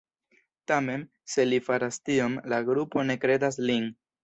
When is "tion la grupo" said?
2.11-3.07